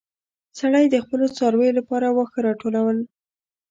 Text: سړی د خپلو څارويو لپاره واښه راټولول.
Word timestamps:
سړی 0.59 0.85
د 0.89 0.95
خپلو 1.03 1.25
څارويو 1.37 1.77
لپاره 1.79 2.07
واښه 2.11 2.39
راټولول. 2.47 2.97